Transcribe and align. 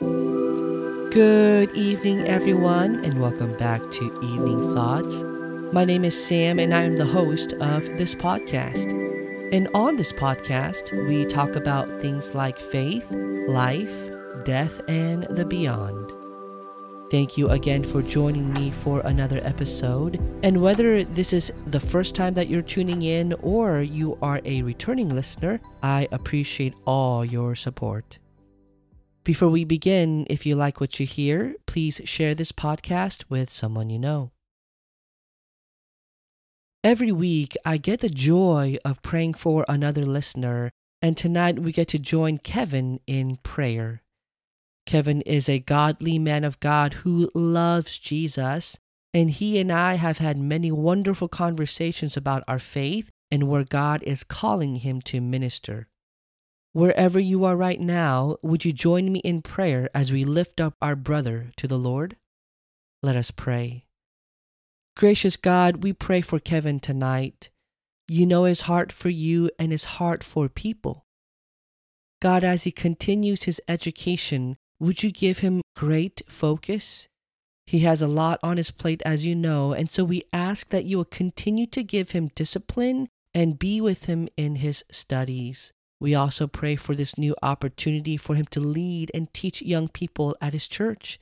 Good 0.00 1.76
evening, 1.76 2.20
everyone, 2.26 3.04
and 3.04 3.20
welcome 3.20 3.54
back 3.58 3.82
to 3.90 4.04
Evening 4.22 4.74
Thoughts. 4.74 5.22
My 5.72 5.84
name 5.84 6.04
is 6.06 6.26
Sam, 6.26 6.58
and 6.58 6.72
I 6.72 6.82
am 6.82 6.96
the 6.96 7.04
host 7.04 7.52
of 7.54 7.84
this 7.98 8.14
podcast. 8.14 8.90
And 9.52 9.68
on 9.74 9.96
this 9.96 10.12
podcast, 10.12 11.06
we 11.06 11.26
talk 11.26 11.56
about 11.56 12.00
things 12.00 12.34
like 12.34 12.58
faith, 12.58 13.10
life, 13.48 14.10
death, 14.44 14.80
and 14.88 15.24
the 15.24 15.44
beyond. 15.44 16.10
Thank 17.10 17.36
you 17.36 17.50
again 17.50 17.84
for 17.84 18.00
joining 18.00 18.50
me 18.54 18.70
for 18.70 19.00
another 19.00 19.40
episode. 19.42 20.18
And 20.42 20.62
whether 20.62 21.04
this 21.04 21.34
is 21.34 21.52
the 21.66 21.80
first 21.80 22.14
time 22.14 22.32
that 22.34 22.48
you're 22.48 22.62
tuning 22.62 23.02
in 23.02 23.34
or 23.42 23.82
you 23.82 24.16
are 24.22 24.40
a 24.46 24.62
returning 24.62 25.14
listener, 25.14 25.60
I 25.82 26.08
appreciate 26.10 26.72
all 26.86 27.22
your 27.26 27.54
support. 27.54 28.18
Before 29.24 29.48
we 29.48 29.62
begin, 29.62 30.26
if 30.28 30.44
you 30.44 30.56
like 30.56 30.80
what 30.80 30.98
you 30.98 31.06
hear, 31.06 31.54
please 31.64 32.00
share 32.04 32.34
this 32.34 32.50
podcast 32.50 33.22
with 33.28 33.50
someone 33.50 33.88
you 33.88 34.00
know. 34.00 34.32
Every 36.82 37.12
week, 37.12 37.56
I 37.64 37.76
get 37.76 38.00
the 38.00 38.08
joy 38.08 38.78
of 38.84 39.00
praying 39.02 39.34
for 39.34 39.64
another 39.68 40.04
listener, 40.04 40.72
and 41.00 41.16
tonight 41.16 41.60
we 41.60 41.70
get 41.70 41.86
to 41.88 42.00
join 42.00 42.38
Kevin 42.38 42.98
in 43.06 43.36
prayer. 43.44 44.02
Kevin 44.86 45.20
is 45.20 45.48
a 45.48 45.60
godly 45.60 46.18
man 46.18 46.42
of 46.42 46.58
God 46.58 46.94
who 46.94 47.30
loves 47.32 48.00
Jesus, 48.00 48.76
and 49.14 49.30
he 49.30 49.60
and 49.60 49.70
I 49.70 49.94
have 49.94 50.18
had 50.18 50.36
many 50.36 50.72
wonderful 50.72 51.28
conversations 51.28 52.16
about 52.16 52.42
our 52.48 52.58
faith 52.58 53.08
and 53.30 53.46
where 53.46 53.62
God 53.62 54.02
is 54.02 54.24
calling 54.24 54.76
him 54.76 55.00
to 55.02 55.20
minister. 55.20 55.86
Wherever 56.74 57.20
you 57.20 57.44
are 57.44 57.56
right 57.56 57.80
now, 57.80 58.38
would 58.40 58.64
you 58.64 58.72
join 58.72 59.12
me 59.12 59.18
in 59.20 59.42
prayer 59.42 59.90
as 59.94 60.10
we 60.10 60.24
lift 60.24 60.58
up 60.58 60.74
our 60.80 60.96
brother 60.96 61.50
to 61.56 61.68
the 61.68 61.78
Lord? 61.78 62.16
Let 63.02 63.14
us 63.14 63.30
pray. 63.30 63.84
Gracious 64.96 65.36
God, 65.36 65.82
we 65.82 65.92
pray 65.92 66.22
for 66.22 66.38
Kevin 66.38 66.80
tonight. 66.80 67.50
You 68.08 68.24
know 68.24 68.44
his 68.44 68.62
heart 68.62 68.90
for 68.90 69.10
you 69.10 69.50
and 69.58 69.70
his 69.70 69.84
heart 69.84 70.24
for 70.24 70.48
people. 70.48 71.04
God, 72.22 72.42
as 72.42 72.64
he 72.64 72.70
continues 72.70 73.42
his 73.42 73.60
education, 73.68 74.56
would 74.80 75.02
you 75.02 75.12
give 75.12 75.40
him 75.40 75.60
great 75.76 76.22
focus? 76.26 77.06
He 77.66 77.80
has 77.80 78.00
a 78.00 78.08
lot 78.08 78.40
on 78.42 78.56
his 78.56 78.70
plate, 78.70 79.02
as 79.04 79.26
you 79.26 79.34
know, 79.34 79.72
and 79.72 79.90
so 79.90 80.04
we 80.04 80.22
ask 80.32 80.70
that 80.70 80.84
you 80.84 80.96
will 80.96 81.04
continue 81.04 81.66
to 81.66 81.82
give 81.82 82.12
him 82.12 82.30
discipline 82.34 83.08
and 83.34 83.58
be 83.58 83.80
with 83.80 84.06
him 84.06 84.28
in 84.38 84.56
his 84.56 84.84
studies. 84.90 85.72
We 86.02 86.16
also 86.16 86.48
pray 86.48 86.74
for 86.74 86.96
this 86.96 87.16
new 87.16 87.36
opportunity 87.44 88.16
for 88.16 88.34
him 88.34 88.46
to 88.46 88.58
lead 88.58 89.12
and 89.14 89.32
teach 89.32 89.62
young 89.62 89.86
people 89.86 90.36
at 90.40 90.52
his 90.52 90.66
church. 90.66 91.20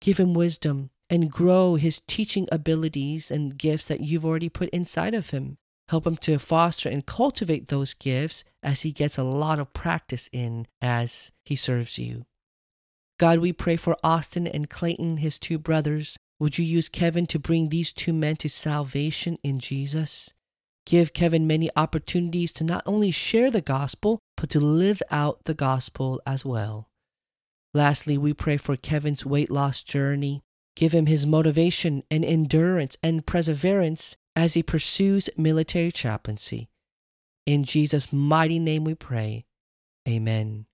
Give 0.00 0.18
him 0.20 0.32
wisdom 0.32 0.90
and 1.10 1.28
grow 1.28 1.74
his 1.74 2.00
teaching 2.06 2.46
abilities 2.52 3.32
and 3.32 3.58
gifts 3.58 3.88
that 3.88 4.00
you've 4.00 4.24
already 4.24 4.48
put 4.48 4.68
inside 4.68 5.12
of 5.14 5.30
him. 5.30 5.58
Help 5.88 6.06
him 6.06 6.16
to 6.18 6.38
foster 6.38 6.88
and 6.88 7.04
cultivate 7.04 7.66
those 7.66 7.94
gifts 7.94 8.44
as 8.62 8.82
he 8.82 8.92
gets 8.92 9.18
a 9.18 9.24
lot 9.24 9.58
of 9.58 9.72
practice 9.72 10.30
in 10.32 10.68
as 10.80 11.32
he 11.44 11.56
serves 11.56 11.98
you. 11.98 12.24
God, 13.18 13.40
we 13.40 13.52
pray 13.52 13.74
for 13.74 13.96
Austin 14.04 14.46
and 14.46 14.70
Clayton, 14.70 15.16
his 15.16 15.36
two 15.36 15.58
brothers. 15.58 16.16
Would 16.38 16.58
you 16.58 16.64
use 16.64 16.88
Kevin 16.88 17.26
to 17.26 17.40
bring 17.40 17.70
these 17.70 17.92
two 17.92 18.12
men 18.12 18.36
to 18.36 18.48
salvation 18.48 19.36
in 19.42 19.58
Jesus? 19.58 20.32
Give 20.84 21.12
Kevin 21.12 21.46
many 21.46 21.70
opportunities 21.76 22.52
to 22.54 22.64
not 22.64 22.82
only 22.86 23.10
share 23.10 23.50
the 23.50 23.60
gospel, 23.60 24.18
but 24.36 24.50
to 24.50 24.60
live 24.60 25.02
out 25.10 25.44
the 25.44 25.54
gospel 25.54 26.20
as 26.26 26.44
well. 26.44 26.88
Lastly, 27.74 28.18
we 28.18 28.34
pray 28.34 28.56
for 28.56 28.76
Kevin's 28.76 29.24
weight 29.24 29.50
loss 29.50 29.82
journey. 29.82 30.42
Give 30.74 30.92
him 30.92 31.06
his 31.06 31.26
motivation 31.26 32.02
and 32.10 32.24
endurance 32.24 32.96
and 33.02 33.24
perseverance 33.24 34.16
as 34.34 34.54
he 34.54 34.62
pursues 34.62 35.30
military 35.36 35.92
chaplaincy. 35.92 36.68
In 37.46 37.64
Jesus' 37.64 38.12
mighty 38.12 38.58
name 38.58 38.84
we 38.84 38.94
pray. 38.94 39.44
Amen. 40.08 40.66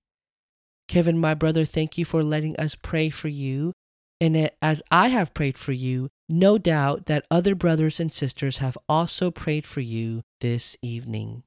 Kevin, 0.87 1.19
my 1.19 1.35
brother, 1.35 1.65
thank 1.65 1.99
you 1.99 2.05
for 2.05 2.23
letting 2.23 2.57
us 2.57 2.75
pray 2.75 3.11
for 3.11 3.29
you. 3.29 3.73
And 4.21 4.51
as 4.63 4.83
I 4.91 5.09
have 5.09 5.35
prayed 5.35 5.59
for 5.59 5.73
you, 5.73 6.09
no 6.29 6.59
doubt 6.59 7.07
that 7.07 7.27
other 7.31 7.55
brothers 7.55 7.99
and 7.99 8.13
sisters 8.13 8.59
have 8.59 8.79
also 8.89 9.31
prayed 9.31 9.67
for 9.67 9.81
you 9.81 10.23
this 10.41 10.77
evening. 10.83 11.43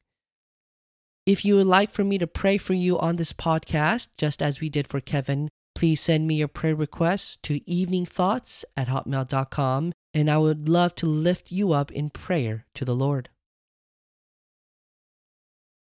If 1.26 1.46
you 1.46 1.56
would 1.56 1.68
like 1.68 1.92
for 1.92 2.04
me 2.04 2.18
to 2.18 2.26
pray 2.28 2.58
for 2.58 2.74
you 2.74 2.98
on 2.98 3.16
this 3.16 3.32
podcast, 3.32 4.10
just 4.18 4.42
as 4.42 4.60
we 4.60 4.70
did 4.70 4.88
for 4.88 5.00
Kevin, 5.00 5.50
please 5.76 6.02
send 6.02 6.28
me 6.28 6.36
your 6.36 6.48
prayer 6.48 6.76
requests 6.76 7.38
to 7.44 7.60
eveningthoughts 7.62 8.66
at 8.76 8.88
hotmail.com, 8.88 9.94
and 10.14 10.30
I 10.30 10.38
would 10.38 10.68
love 10.68 10.96
to 10.96 11.06
lift 11.06 11.52
you 11.52 11.74
up 11.74 11.92
in 11.92 12.10
prayer 12.10 12.66
to 12.74 12.84
the 12.84 12.96
Lord. 12.96 13.30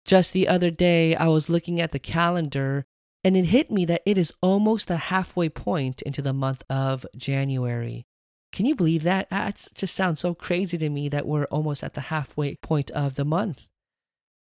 Just 0.06 0.33
the 0.33 0.47
other 0.47 0.72
day, 0.72 1.16
I 1.16 1.27
was 1.27 1.50
looking 1.50 1.81
at 1.81 1.91
the 1.91 2.00
calendar, 2.00 2.85
and 3.23 3.35
it 3.35 3.45
hit 3.45 3.72
me 3.72 3.85
that 3.85 4.03
it 4.06 4.17
is 4.17 4.33
almost 4.41 4.88
the 4.88 4.97
halfway 4.97 5.50
point 5.50 6.01
into 6.03 6.22
the 6.22 6.33
month 6.33 6.63
of 6.69 7.06
January. 7.17 8.06
Can 8.55 8.66
you 8.66 8.73
believe 8.73 9.03
that? 9.03 9.29
That 9.31 9.67
just 9.75 9.93
sounds 9.93 10.21
so 10.21 10.33
crazy 10.33 10.77
to 10.77 10.89
me 10.89 11.09
that 11.09 11.27
we're 11.27 11.43
almost 11.47 11.83
at 11.83 11.93
the 11.93 12.07
halfway 12.07 12.55
point 12.55 12.89
of 12.91 13.16
the 13.16 13.25
month. 13.25 13.67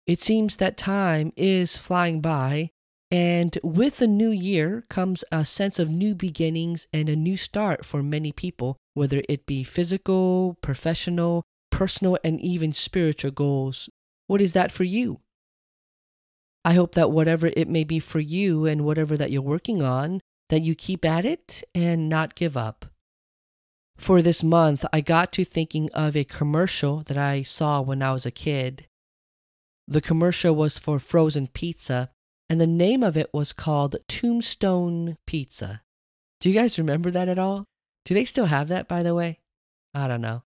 It 0.06 0.22
seems 0.22 0.56
that 0.56 0.78
time 0.78 1.34
is 1.36 1.76
flying 1.76 2.22
by, 2.22 2.70
and 3.12 3.58
with 3.64 3.98
the 3.98 4.08
new 4.08 4.30
year 4.30 4.86
comes 4.90 5.26
a 5.30 5.44
sense 5.44 5.78
of 5.78 5.90
new 5.90 6.16
beginnings 6.16 6.88
and 6.94 7.10
a 7.10 7.18
new 7.18 7.36
start 7.36 7.84
for 7.84 8.02
many 8.02 8.32
people, 8.32 8.78
whether 8.94 9.22
it 9.28 9.46
be 9.46 9.66
physical, 9.66 10.58
professional, 10.62 11.44
personal, 11.70 12.18
and 12.24 12.40
even 12.40 12.72
spiritual 12.72 13.32
goals. 13.32 13.90
What 14.28 14.40
is 14.40 14.54
that 14.54 14.72
for 14.72 14.86
you? 14.86 15.20
I 16.64 16.76
hope 16.76 16.96
that 16.96 17.12
whatever 17.12 17.48
it 17.58 17.68
may 17.68 17.84
be 17.84 18.00
for 18.00 18.22
you 18.22 18.66
and 18.66 18.86
whatever 18.86 19.18
that 19.18 19.32
you're 19.32 19.42
working 19.42 19.82
on, 19.82 20.22
that 20.48 20.62
you 20.62 20.76
keep 20.76 21.04
at 21.04 21.26
it 21.26 21.62
and 21.76 22.08
not 22.08 22.36
give 22.36 22.56
up 22.56 22.86
for 23.98 24.22
this 24.22 24.44
month, 24.44 24.86
I 24.94 25.02
got 25.02 25.32
to 25.34 25.44
thinking 25.44 25.90
of 25.94 26.16
a 26.16 26.24
commercial 26.24 27.02
that 27.04 27.18
I 27.18 27.42
saw 27.42 27.82
when 27.82 28.02
I 28.04 28.14
was 28.14 28.26
a 28.26 28.32
kid. 28.32 28.88
The 29.88 30.02
commercial 30.02 30.56
was 30.56 30.78
for 30.78 31.00
frozen 31.00 31.48
pizza, 31.48 32.12
and 32.50 32.62
the 32.62 32.68
name 32.68 33.04
of 33.04 33.18
it 33.18 33.34
was 33.34 33.54
called 33.54 33.96
Tombstone 34.08 35.18
Pizza. 35.26 35.82
Do 36.40 36.50
you 36.50 36.56
guys 36.56 36.78
remember 36.78 37.10
that 37.12 37.28
at 37.28 37.40
all? 37.40 37.66
Do 38.06 38.14
they 38.14 38.24
still 38.24 38.46
have 38.46 38.68
that, 38.68 38.88
by 38.88 39.04
the 39.04 39.16
way? 39.16 39.40
I 39.94 40.08
don't 40.08 40.22
know. 40.22 40.44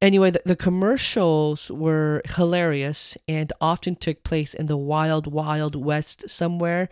Anyway, 0.00 0.32
the, 0.32 0.42
the, 0.44 0.56
commercials 0.56 1.70
were 1.70 2.22
hilarious 2.34 3.16
and 3.28 3.52
often 3.60 3.94
took 3.94 4.24
place 4.24 4.52
in 4.52 4.66
the 4.66 4.76
wild, 4.76 5.32
wild 5.32 5.76
west 5.76 6.28
somewhere. 6.28 6.88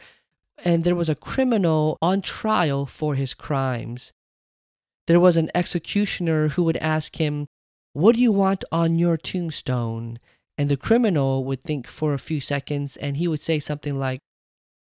And 0.65 0.85
there 0.85 0.95
was 0.95 1.09
a 1.09 1.17
criminal 1.17 1.99
on 2.01 2.21
trial 2.21 2.87
for 2.87 3.17
his 3.17 3.35
crimes 3.35 4.13
there 5.11 5.19
was 5.19 5.37
an 5.37 5.51
executioner 5.57 6.51
who 6.51 6.63
would 6.63 6.77
ask 6.77 7.17
him, 7.17 7.49
What 7.95 8.15
do 8.15 8.21
you 8.21 8.31
want 8.31 8.65
on 8.71 8.97
your 8.97 9.17
tombstone? 9.17 10.21
And 10.57 10.69
the 10.69 10.77
criminal 10.77 11.43
would 11.47 11.65
think 11.65 11.89
for 11.89 12.15
a 12.15 12.19
few 12.21 12.41
seconds 12.41 12.97
and 12.97 13.17
he 13.17 13.27
would 13.27 13.41
say 13.41 13.59
something 13.59 13.99
like, 13.99 14.21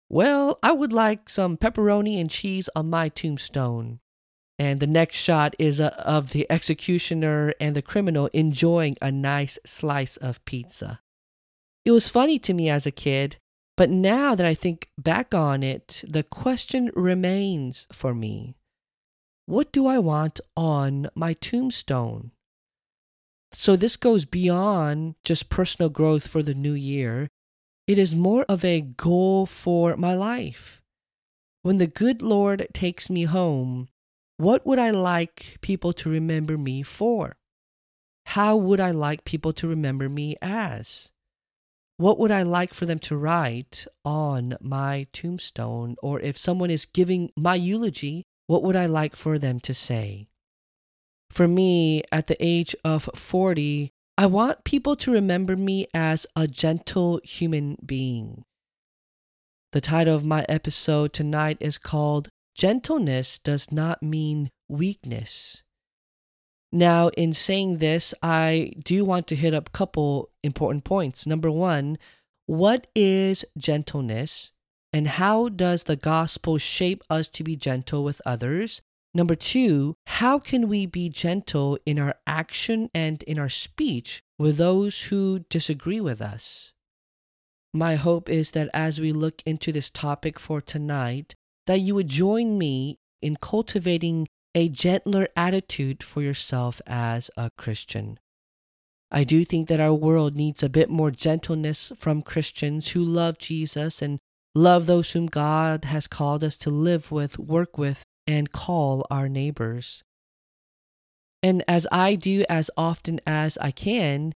Well, 0.10 0.58
I 0.64 0.72
would 0.72 0.92
like 0.92 1.30
some 1.30 1.58
pepperoni 1.58 2.20
and 2.20 2.28
cheese 2.28 2.72
on 2.76 2.90
my 2.90 3.10
tombstone. 3.10 4.00
And 4.58 4.80
the 4.80 4.88
next 4.88 5.18
shot 5.18 5.56
is 5.60 5.80
uh, 5.80 5.90
of 6.00 6.32
the 6.32 6.48
executioner 6.50 7.54
and 7.60 7.76
the 7.76 7.84
criminal 7.84 8.28
enjoying 8.34 8.98
a 9.04 9.12
nice 9.12 9.60
slice 9.64 10.18
of 10.18 10.44
pizza. 10.44 11.02
It 11.86 11.92
was 11.92 12.10
funny 12.10 12.40
to 12.40 12.54
me 12.56 12.68
as 12.68 12.88
a 12.88 12.92
kid, 12.92 13.38
but 13.78 13.92
now 13.92 14.34
that 14.34 14.48
I 14.48 14.56
think 14.56 14.90
back 14.98 15.36
on 15.36 15.62
it, 15.62 16.04
the 16.08 16.24
question 16.24 16.90
remains 16.96 17.88
for 17.94 18.16
me 18.16 18.56
what 19.46 19.72
do 19.72 19.86
I 19.88 20.00
want 20.00 20.40
on 20.56 21.08
my 21.16 21.34
tombstone? 21.34 22.32
So 23.52 23.76
this 23.76 23.96
goes 23.96 24.26
beyond 24.26 25.16
just 25.24 25.50
personal 25.50 25.90
growth 25.90 26.28
for 26.28 26.44
the 26.44 26.54
new 26.54 26.74
year. 26.74 27.30
It 27.88 27.98
is 27.98 28.16
more 28.16 28.44
of 28.50 28.66
a 28.66 28.82
goal 28.82 29.46
for 29.46 29.96
my 29.96 30.16
life. 30.16 30.82
When 31.62 31.78
the 31.78 31.88
good 31.88 32.22
Lord 32.22 32.68
takes 32.74 33.10
me 33.10 33.24
home, 33.24 33.88
what 34.38 34.66
would 34.66 34.80
I 34.80 34.90
like 34.92 35.58
people 35.62 35.94
to 35.94 36.10
remember 36.10 36.58
me 36.58 36.84
for? 36.84 37.38
How 38.26 38.56
would 38.56 38.80
I 38.80 38.92
like 38.92 39.24
people 39.24 39.54
to 39.54 39.68
remember 39.68 40.10
me 40.10 40.36
as? 40.42 41.12
What 41.98 42.20
would 42.20 42.32
I 42.32 42.44
like 42.44 42.74
for 42.74 42.86
them 42.86 43.00
to 43.00 43.16
write 43.16 43.88
on 44.04 44.58
my 44.60 45.06
tombstone? 45.14 45.96
Or 46.04 46.20
if 46.20 46.38
someone 46.38 46.70
is 46.70 46.86
giving 46.86 47.32
my 47.38 47.56
eulogy, 47.56 48.26
what 48.48 48.64
would 48.64 48.76
I 48.76 48.86
like 48.86 49.16
for 49.16 49.40
them 49.40 49.60
to 49.62 49.74
say? 49.74 50.28
For 51.32 51.48
me, 51.48 52.04
at 52.12 52.28
the 52.28 52.38
age 52.40 52.76
of 52.84 53.10
40, 53.16 53.92
I 54.18 54.26
want 54.28 54.64
people 54.64 54.96
to 54.98 55.12
remember 55.12 55.58
me 55.58 55.88
as 55.94 56.26
a 56.36 56.48
gentle 56.48 57.20
human 57.24 57.78
being. 57.86 58.46
The 59.72 59.82
title 59.82 60.16
of 60.16 60.24
my 60.24 60.46
episode 60.48 61.12
tonight 61.12 61.58
is 61.60 61.78
called 61.78 62.30
gentleness 62.56 63.38
does 63.40 63.72
not 63.72 64.02
mean 64.02 64.50
weakness. 64.70 65.64
Now, 66.72 67.10
in 67.10 67.34
saying 67.34 67.78
this, 67.78 68.14
I 68.22 68.74
do 68.84 69.04
want 69.04 69.28
to 69.28 69.36
hit 69.36 69.54
up 69.54 69.68
a 69.68 69.72
couple 69.72 70.30
important 70.44 70.86
points. 70.86 71.26
Number 71.26 71.52
one, 71.52 71.98
what 72.46 72.88
is 72.96 73.46
gentleness 73.58 74.54
and 74.96 75.10
how 75.10 75.50
does 75.50 75.84
the 75.84 75.98
gospel 75.98 76.58
shape 76.58 77.04
us 77.10 77.28
to 77.28 77.44
be 77.44 77.58
gentle 77.58 78.02
with 78.02 78.22
others? 78.26 78.82
Number 79.14 79.36
two, 79.36 79.96
how 80.08 80.40
can 80.40 80.70
we 80.70 80.86
be 80.86 81.10
gentle 81.10 81.78
in 81.86 82.00
our 82.00 82.16
action 82.26 82.90
and 82.94 83.22
in 83.24 83.38
our 83.38 83.50
speech 83.50 84.22
with 84.40 84.56
those 84.56 85.08
who 85.08 85.40
disagree 85.50 86.00
with 86.00 86.22
us? 86.22 86.72
My 87.74 87.96
hope 87.96 88.30
is 88.30 88.52
that 88.52 88.70
as 88.74 89.02
we 89.02 89.12
look 89.12 89.42
into 89.46 89.74
this 89.74 89.90
topic 89.90 90.40
for 90.40 90.62
tonight, 90.62 91.36
that 91.68 91.82
you 91.82 91.94
would 91.96 92.08
join 92.08 92.58
me 92.58 92.98
in 93.22 93.36
cultivating 93.36 94.30
a 94.56 94.70
gentler 94.70 95.28
attitude 95.36 96.04
for 96.04 96.22
yourself 96.22 96.82
as 96.88 97.30
a 97.36 97.52
Christian. 97.58 98.18
I 99.12 99.26
do 99.26 99.44
think 99.44 99.68
that 99.68 99.82
our 99.82 99.94
world 99.94 100.36
needs 100.36 100.64
a 100.64 100.70
bit 100.70 100.90
more 100.90 101.12
gentleness 101.12 101.92
from 101.98 102.22
Christians 102.22 102.92
who 102.92 103.04
love 103.04 103.38
Jesus 103.38 104.02
and 104.02 104.20
love 104.56 104.86
those 104.86 105.12
whom 105.12 105.28
God 105.28 105.86
has 105.86 106.08
called 106.08 106.44
us 106.44 106.58
to 106.58 106.70
live 106.70 107.12
with, 107.12 107.38
work 107.38 107.78
with, 107.78 108.04
and 108.26 108.52
call 108.52 109.06
our 109.12 109.30
neighbors. 109.30 110.04
And 111.44 111.64
as 111.68 111.86
I 111.92 112.16
do 112.16 112.44
as 112.50 112.72
often 112.76 113.20
as 113.28 113.58
I 113.60 113.70
can, 113.70 114.34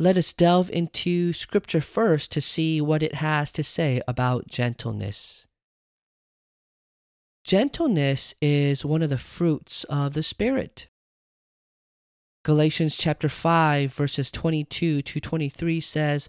let 0.00 0.16
us 0.16 0.32
delve 0.32 0.70
into 0.70 1.32
Scripture 1.34 1.82
first 1.82 2.32
to 2.32 2.40
see 2.40 2.80
what 2.80 3.02
it 3.02 3.16
has 3.16 3.52
to 3.52 3.62
say 3.62 4.00
about 4.08 4.48
gentleness. 4.48 5.46
Gentleness 7.44 8.34
is 8.40 8.84
one 8.84 9.02
of 9.02 9.10
the 9.10 9.18
fruits 9.18 9.84
of 9.84 10.14
the 10.14 10.22
Spirit. 10.22 10.88
Galatians 12.42 12.96
chapter 12.96 13.28
5 13.28 13.92
verses 13.92 14.30
22 14.30 15.02
to 15.02 15.20
23 15.20 15.80
says, 15.80 16.28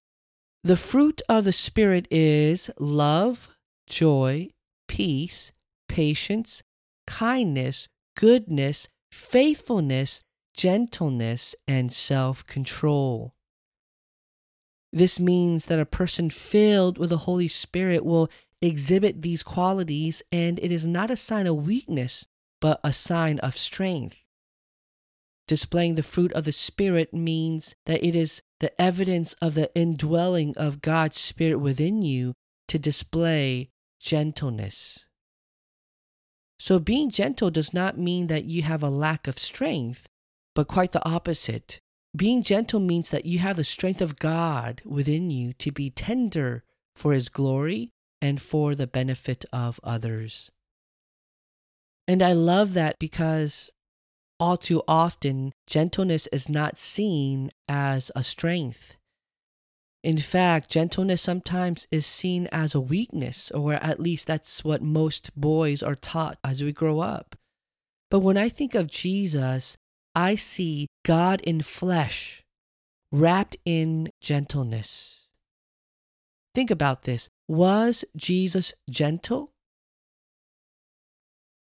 "The 0.63 0.78
fruit 0.78 1.22
of 1.28 1.44
the 1.46 1.52
spirit 1.52 2.08
is 2.12 2.69
love, 2.80 3.58
joy, 3.88 4.50
peace, 4.88 5.52
patience, 5.88 6.62
kindness, 7.08 7.88
goodness, 8.16 8.88
faithfulness, 9.12 10.24
gentleness, 10.54 11.56
and 11.68 11.92
self-control." 11.92 13.34
This 14.94 15.19
means 15.19 15.66
that 15.66 15.80
a 15.80 15.86
person 15.86 16.30
filled 16.30 16.98
with 16.98 17.10
the 17.10 17.19
Holy 17.19 17.48
Spirit 17.48 18.06
will 18.06 18.30
exhibit 18.62 19.22
these 19.22 19.42
qualities, 19.42 20.22
and 20.31 20.60
it 20.60 20.72
is 20.72 20.86
not 20.86 21.10
a 21.10 21.16
sign 21.16 21.48
of 21.48 21.66
weakness, 21.66 22.28
but 22.60 22.80
a 22.84 22.94
sign 22.94 23.40
of 23.40 23.57
strength. 23.57 24.20
Displaying 25.51 25.95
the 25.95 26.01
fruit 26.01 26.31
of 26.31 26.45
the 26.45 26.53
Spirit 26.53 27.13
means 27.13 27.75
that 27.86 28.01
it 28.01 28.15
is 28.15 28.42
the 28.62 28.71
evidence 28.81 29.33
of 29.42 29.53
the 29.53 29.69
indwelling 29.75 30.56
of 30.56 30.81
God's 30.81 31.19
Spirit 31.19 31.57
within 31.57 32.03
you 32.03 32.36
to 32.69 32.80
display 32.80 33.69
gentleness. 34.00 35.09
So, 36.57 36.80
being 36.80 37.09
gentle 37.09 37.51
does 37.51 37.74
not 37.74 37.98
mean 37.98 38.27
that 38.27 38.45
you 38.45 38.62
have 38.62 38.81
a 38.81 38.89
lack 38.89 39.27
of 39.27 39.38
strength, 39.38 40.07
but 40.56 40.69
quite 40.69 40.94
the 40.94 41.06
opposite. 41.06 41.81
Being 42.15 42.44
gentle 42.44 42.80
means 42.80 43.09
that 43.09 43.25
you 43.25 43.39
have 43.39 43.57
the 43.57 43.65
strength 43.65 44.00
of 44.00 44.19
God 44.19 44.81
within 44.86 45.31
you 45.31 45.51
to 45.56 45.69
be 45.69 45.89
tender 45.89 46.63
for 46.95 47.12
His 47.12 47.27
glory 47.27 47.92
and 48.21 48.42
for 48.42 48.74
the 48.74 48.88
benefit 48.88 49.44
of 49.51 49.81
others. 49.83 50.50
And 52.07 52.24
I 52.24 52.31
love 52.31 52.74
that 52.75 53.00
because 53.00 53.74
all 54.42 54.58
too 54.58 54.82
often, 54.88 55.54
gentleness 55.68 56.26
is 56.34 56.50
not 56.50 56.80
seen 56.80 57.52
as 57.70 58.12
a 58.16 58.24
strength. 58.24 58.96
In 60.04 60.18
fact, 60.18 60.72
gentleness 60.72 61.22
sometimes 61.22 61.88
is 61.92 62.08
seen 62.08 62.48
as 62.52 62.74
a 62.74 62.82
weakness, 62.82 63.52
or 63.52 63.74
at 63.74 64.00
least 64.00 64.26
that's 64.26 64.64
what 64.64 64.82
most 64.82 65.40
boys 65.40 65.84
are 65.84 65.94
taught 65.94 66.40
as 66.44 66.64
we 66.64 66.74
grow 66.74 67.02
up. 67.02 67.36
But 68.10 68.22
when 68.22 68.36
I 68.36 68.50
think 68.50 68.74
of 68.74 68.88
Jesus, 68.88 69.78
I 70.16 70.34
see 70.34 70.88
God 71.06 71.42
in 71.42 71.62
flesh, 71.62 72.44
wrapped 73.12 73.58
in 73.64 74.10
gentleness. 74.22 75.30
Think 76.56 76.72
about 76.72 77.04
this. 77.04 77.30
Was 77.48 78.04
Jesus 78.18 78.74
gentle? 78.90 79.50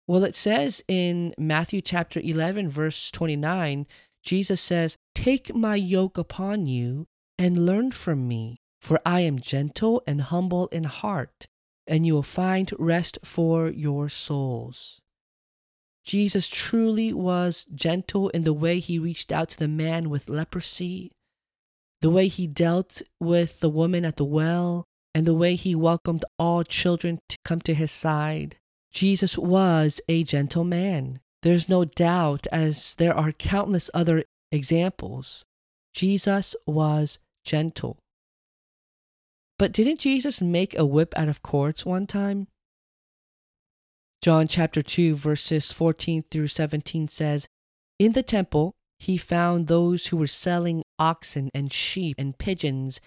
Well, 0.07 0.25
it 0.25 0.35
says 0.35 0.83
in 0.89 1.35
Matthew 1.39 1.81
chapter 1.81 2.21
11, 2.21 2.69
verse 2.69 3.11
29, 3.11 3.87
Jesus 4.23 4.61
says, 4.61 4.97
Take 5.15 5.55
my 5.55 5.77
yoke 5.77 6.19
upon 6.19 6.67
you 6.67 7.07
and 7.39 7.67
learn 7.67 7.93
from 7.93 8.27
me, 8.27 8.61
for 8.81 9.01
I 9.07 9.21
am 9.21 9.39
gentle 9.39 10.03
and 10.07 10.23
humble 10.23 10.67
in 10.69 10.85
heart, 10.85 11.47
and 11.87 12.05
you 12.05 12.15
will 12.15 12.23
find 12.23 12.73
rest 12.79 13.19
for 13.25 13.69
your 13.69 14.09
souls. 14.09 15.01
Jesus 16.05 16.49
truly 16.49 17.13
was 17.13 17.65
gentle 17.73 18.29
in 18.31 18.43
the 18.43 18.53
way 18.53 18.81
he 18.81 18.99
reached 18.99 19.31
out 19.31 19.51
to 19.51 19.59
the 19.59 19.69
man 19.69 20.11
with 20.11 20.29
leprosy, 20.29 21.13
the 22.01 22.11
way 22.11 22.27
he 22.27 22.49
dealt 22.49 23.03
with 23.21 23.61
the 23.61 23.69
woman 23.69 24.05
at 24.05 24.17
the 24.17 24.25
well, 24.25 24.85
and 25.15 25.27
the 25.27 25.35
way 25.35 25.55
he 25.55 25.77
welcomed 25.77 26.25
all 26.39 26.65
children 26.65 27.21
to 27.29 27.39
come 27.45 27.61
to 27.61 27.75
his 27.75 27.93
side. 27.93 28.59
Jesus 28.93 29.39
was 29.39 30.01
a 30.09 30.23
gentle 30.23 30.65
man. 30.65 31.21
There's 31.43 31.69
no 31.69 31.85
doubt, 31.85 32.47
as 32.53 32.95
there 32.97 33.17
are 33.17 33.33
countless 33.33 33.91
other 33.93 34.25
examples. 34.53 35.45
Jesus 35.95 36.55
was 36.67 37.19
gentle. 37.45 37.99
But 39.59 39.73
didn't 39.73 40.01
Jesus 40.01 40.43
make 40.43 40.79
a 40.79 40.85
whip 40.85 41.15
out 41.17 41.29
of 41.29 41.43
cords 41.43 41.87
one 41.87 42.07
time? 42.07 42.49
John 44.21 44.47
chapter 44.47 44.83
2, 44.83 45.17
verses 45.17 45.73
14 45.73 46.25
through 46.31 46.47
17 46.49 47.09
says, 47.09 47.49
In 47.99 48.13
the 48.13 48.23
temple, 48.23 48.75
he 48.99 49.17
found 49.17 49.67
those 49.67 50.07
who 50.07 50.17
were 50.17 50.29
selling 50.29 50.85
oxen 50.99 51.51
and 51.55 51.73
sheep 51.73 52.15
and 52.19 52.39
pigeons, 52.39 53.01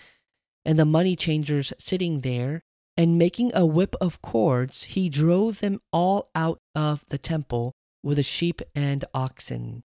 and 0.65 0.77
the 0.77 0.83
money 0.83 1.15
changers 1.15 1.71
sitting 1.77 2.21
there, 2.21 2.63
and 2.97 3.18
making 3.18 3.51
a 3.53 3.65
whip 3.65 3.95
of 4.00 4.21
cords, 4.21 4.86
he 4.86 5.09
drove 5.09 5.59
them 5.59 5.81
all 5.92 6.30
out 6.33 6.59
of 6.73 7.06
the 7.07 7.18
temple 7.18 7.73
with 8.04 8.18
the 8.18 8.23
sheep 8.23 8.61
and 8.73 9.04
oxen. 9.14 9.83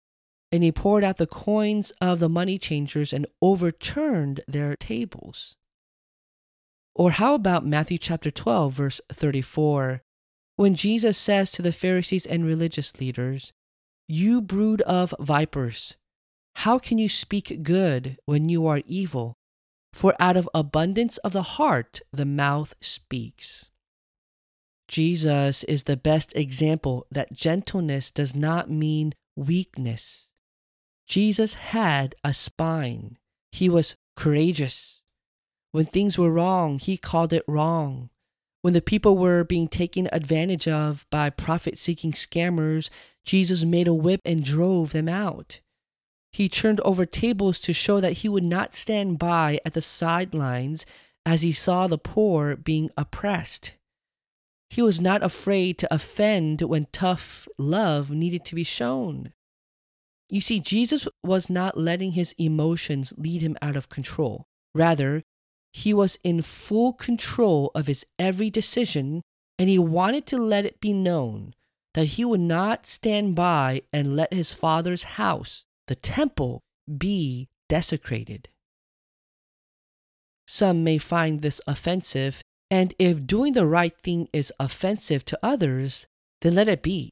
And 0.53 0.63
he 0.63 0.73
poured 0.73 1.05
out 1.05 1.17
the 1.17 1.27
coins 1.27 1.93
of 2.01 2.19
the 2.19 2.29
money 2.29 2.59
changers 2.59 3.13
and 3.13 3.27
overturned 3.41 4.41
their 4.47 4.77
tables. 4.77 5.57
Or 6.95 7.13
how 7.13 7.35
about 7.35 7.65
Matthew 7.65 7.99
chapter 7.99 8.31
12, 8.31 8.73
verse 8.73 9.01
34, 9.13 10.03
when 10.57 10.75
Jesus 10.75 11.17
says 11.17 11.51
to 11.53 11.63
the 11.63 11.73
Pharisees 11.73 12.27
and 12.27 12.45
religious 12.45 13.01
leaders, 13.01 13.53
You 14.07 14.43
brood 14.43 14.83
of 14.83 15.15
vipers, 15.19 15.97
how 16.57 16.79
can 16.79 16.99
you 16.99 17.09
speak 17.09 17.63
good 17.63 18.19
when 18.27 18.49
you 18.49 18.67
are 18.67 18.83
evil? 18.85 19.35
For 19.93 20.15
out 20.19 20.37
of 20.37 20.49
abundance 20.55 21.19
of 21.19 21.33
the 21.33 21.43
heart 21.43 22.01
the 22.13 22.25
mouth 22.25 22.75
speaks. 22.81 23.71
Jesus 24.89 25.63
is 25.65 25.85
the 25.85 25.97
best 25.97 26.35
example 26.37 27.07
that 27.11 27.33
gentleness 27.33 28.11
does 28.11 28.35
not 28.35 28.71
mean 28.71 29.15
weakness. 29.37 30.31
Jesus 31.07 31.55
had 31.55 32.15
a 32.25 32.33
spine. 32.33 33.19
He 33.53 33.69
was 33.69 33.97
courageous. 34.17 35.03
When 35.73 35.87
things 35.87 36.19
were 36.19 36.33
wrong, 36.33 36.79
he 36.79 36.97
called 36.97 37.33
it 37.33 37.45
wrong. 37.47 38.11
When 38.63 38.75
the 38.75 38.83
people 38.83 39.17
were 39.17 39.45
being 39.45 39.69
taken 39.69 40.09
advantage 40.13 40.69
of 40.69 41.07
by 41.11 41.31
profit 41.31 41.79
seeking 41.79 42.13
scammers, 42.13 42.91
Jesus 43.25 43.65
made 43.65 43.89
a 43.89 43.95
whip 43.95 44.21
and 44.25 44.45
drove 44.45 44.93
them 44.93 45.09
out. 45.09 45.61
He 46.33 46.49
turned 46.49 46.81
over 46.81 47.07
tables 47.07 47.59
to 47.61 47.73
show 47.73 48.01
that 48.01 48.19
he 48.19 48.29
would 48.29 48.45
not 48.45 48.75
stand 48.75 49.19
by 49.19 49.61
at 49.65 49.75
the 49.75 49.83
sidelines 49.83 50.87
as 51.27 51.43
he 51.43 51.53
saw 51.53 51.87
the 51.87 51.99
poor 51.99 52.57
being 52.57 52.91
oppressed. 52.97 53.75
He 54.71 54.83
was 54.83 55.01
not 55.01 55.23
afraid 55.23 55.79
to 55.79 55.93
offend 55.93 56.63
when 56.63 56.87
tough 56.93 57.49
love 57.59 58.11
needed 58.11 58.45
to 58.47 58.55
be 58.55 58.63
shown. 58.63 59.33
You 60.29 60.41
see, 60.41 60.61
Jesus 60.61 61.09
was 61.25 61.51
not 61.51 61.77
letting 61.77 62.13
his 62.13 62.35
emotions 62.39 63.13
lead 63.17 63.43
him 63.43 63.59
out 63.61 63.75
of 63.75 63.89
control. 63.89 64.47
Rather, 64.75 65.25
he 65.73 65.93
was 65.93 66.21
in 66.23 66.43
full 66.43 66.93
control 66.93 67.73
of 67.75 67.89
his 67.89 68.07
every 68.19 68.49
decision, 68.49 69.23
and 69.59 69.69
he 69.69 69.79
wanted 69.79 70.27
to 70.27 70.39
let 70.39 70.65
it 70.65 70.81
be 70.81 70.93
known 70.93 71.55
that 71.95 72.05
he 72.05 72.25
would 72.25 72.41
not 72.41 72.87
stand 72.87 73.35
by 73.35 73.83
and 73.93 74.15
let 74.15 74.33
his 74.33 74.55
father's 74.55 75.03
house 75.03 75.67
the 75.91 75.97
temple 75.97 76.63
be 76.99 77.49
desecrated. 77.69 78.49
Some 80.47 80.85
may 80.85 80.99
find 80.99 81.43
this 81.43 81.61
offensive, 81.67 82.43
and 82.71 82.95
if 82.97 83.27
doing 83.27 83.55
the 83.55 83.67
right 83.67 83.93
thing 84.01 84.29
is 84.33 84.53
offensive 84.61 85.25
to 85.25 85.39
others, 85.43 86.07
then 86.43 86.55
let 86.55 86.69
it 86.69 86.85
be. 86.85 87.11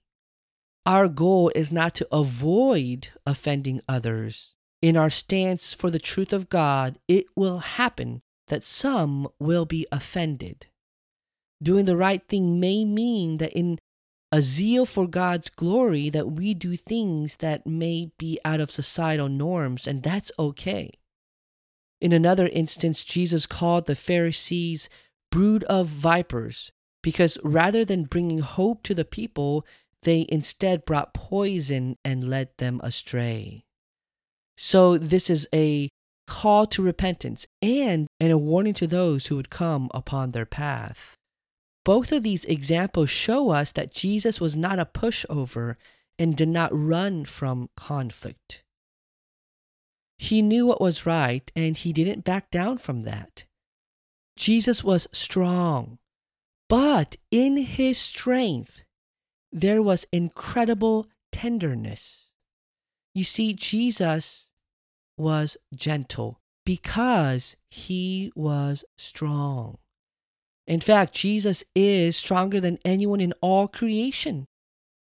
Our 0.86 1.08
goal 1.08 1.50
is 1.56 1.72
not 1.72 1.96
to 1.96 2.08
avoid 2.12 3.08
offending 3.26 3.80
others. 3.88 4.54
In 4.80 4.96
our 4.96 5.10
stance 5.10 5.74
for 5.74 5.90
the 5.90 5.98
truth 5.98 6.32
of 6.32 6.48
God, 6.48 7.00
it 7.08 7.26
will 7.34 7.58
happen 7.58 8.20
that 8.46 8.62
some 8.62 9.26
will 9.40 9.64
be 9.64 9.88
offended. 9.90 10.68
Doing 11.60 11.84
the 11.84 11.96
right 11.96 12.22
thing 12.28 12.60
may 12.60 12.84
mean 12.84 13.38
that 13.38 13.52
in 13.54 13.80
a 14.30 14.42
zeal 14.42 14.84
for 14.84 15.06
God's 15.06 15.48
glory 15.48 16.10
that 16.10 16.32
we 16.32 16.54
do 16.54 16.76
things 16.76 17.36
that 17.36 17.66
may 17.66 18.10
be 18.18 18.38
out 18.44 18.60
of 18.60 18.70
societal 18.70 19.28
norms, 19.28 19.86
and 19.86 20.02
that's 20.02 20.30
okay. 20.38 20.90
In 22.00 22.12
another 22.12 22.46
instance, 22.48 23.02
Jesus 23.04 23.46
called 23.46 23.86
the 23.86 23.96
Pharisees 23.96 24.88
brood 25.30 25.64
of 25.64 25.86
vipers 25.86 26.70
because 27.02 27.38
rather 27.42 27.84
than 27.84 28.04
bringing 28.04 28.38
hope 28.38 28.82
to 28.84 28.94
the 28.94 29.04
people, 29.04 29.66
they 30.02 30.26
instead 30.28 30.84
brought 30.84 31.14
poison 31.14 31.96
and 32.04 32.28
led 32.28 32.50
them 32.58 32.80
astray. 32.84 33.64
So, 34.56 34.98
this 34.98 35.30
is 35.30 35.48
a 35.54 35.88
call 36.26 36.66
to 36.66 36.82
repentance 36.82 37.46
and, 37.62 38.06
and 38.20 38.30
a 38.30 38.38
warning 38.38 38.74
to 38.74 38.86
those 38.86 39.26
who 39.26 39.36
would 39.36 39.50
come 39.50 39.88
upon 39.94 40.32
their 40.32 40.46
path. 40.46 41.17
Both 41.88 42.12
of 42.12 42.22
these 42.22 42.44
examples 42.44 43.08
show 43.08 43.48
us 43.48 43.72
that 43.72 43.94
Jesus 43.94 44.42
was 44.42 44.54
not 44.54 44.78
a 44.78 44.84
pushover 44.84 45.76
and 46.18 46.36
did 46.36 46.50
not 46.50 46.68
run 46.70 47.24
from 47.24 47.70
conflict. 47.78 48.62
He 50.18 50.42
knew 50.42 50.66
what 50.66 50.82
was 50.82 51.06
right 51.06 51.50
and 51.56 51.78
he 51.78 51.94
didn't 51.94 52.26
back 52.26 52.50
down 52.50 52.76
from 52.76 53.04
that. 53.04 53.46
Jesus 54.36 54.84
was 54.84 55.08
strong, 55.12 55.96
but 56.68 57.16
in 57.30 57.56
his 57.56 57.96
strength, 57.96 58.82
there 59.50 59.80
was 59.80 60.06
incredible 60.12 61.06
tenderness. 61.32 62.32
You 63.14 63.24
see, 63.24 63.54
Jesus 63.54 64.52
was 65.16 65.56
gentle 65.74 66.38
because 66.66 67.56
he 67.70 68.30
was 68.36 68.84
strong. 68.98 69.78
In 70.68 70.80
fact, 70.80 71.14
Jesus 71.14 71.64
is 71.74 72.14
stronger 72.14 72.60
than 72.60 72.78
anyone 72.84 73.22
in 73.22 73.32
all 73.40 73.68
creation. 73.68 74.46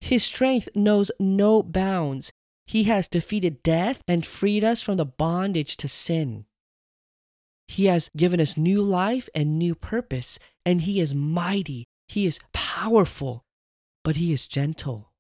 His 0.01 0.23
strength 0.23 0.69
knows 0.77 1.11
no 1.19 1.61
bounds. 1.61 2.33
He 2.69 2.85
has 2.85 3.09
defeated 3.09 3.65
death 3.65 4.01
and 4.07 4.25
freed 4.25 4.63
us 4.63 4.81
from 4.81 4.97
the 4.97 5.05
bondage 5.05 5.77
to 5.79 5.89
sin. 5.89 6.47
He 7.67 7.87
has 7.87 8.11
given 8.17 8.41
us 8.41 8.57
new 8.57 8.81
life 8.81 9.29
and 9.35 9.59
new 9.59 9.75
purpose, 9.75 10.39
and 10.65 10.83
He 10.83 11.01
is 11.01 11.17
mighty. 11.17 11.85
He 12.09 12.27
is 12.27 12.39
powerful, 12.53 13.43
but 14.05 14.17
He 14.17 14.33
is 14.33 14.47
gentle. 14.47 15.11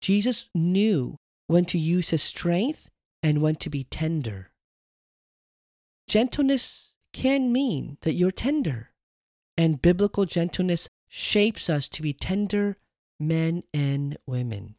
Jesus 0.00 0.48
knew 0.52 1.16
when 1.46 1.64
to 1.66 1.78
use 1.78 2.10
His 2.10 2.24
strength 2.24 2.90
and 3.22 3.40
when 3.40 3.54
to 3.56 3.70
be 3.70 3.84
tender. 3.84 4.50
Gentleness 6.08 6.89
can 7.12 7.52
mean 7.52 7.98
that 8.02 8.14
you're 8.14 8.30
tender. 8.30 8.90
And 9.56 9.82
biblical 9.82 10.24
gentleness 10.24 10.88
shapes 11.08 11.68
us 11.68 11.88
to 11.90 12.02
be 12.02 12.12
tender 12.12 12.76
men 13.18 13.62
and 13.74 14.16
women. 14.26 14.76